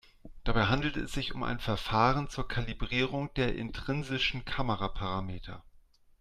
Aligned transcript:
Dabei 0.45 0.65
handelt 0.65 0.97
es 0.97 1.11
sich 1.11 1.35
um 1.35 1.43
ein 1.43 1.59
Verfahren 1.59 2.27
zur 2.27 2.47
Kalibrierung 2.47 3.31
der 3.35 3.53
intrinsischen 3.55 4.45
Kameraparameter. 4.45 5.61